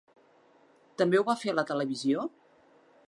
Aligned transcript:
També 1.01 1.19
ho 1.21 1.25
va 1.27 1.37
fer 1.43 1.53
a 1.53 1.55
la 1.59 1.67
televisió? 1.73 2.25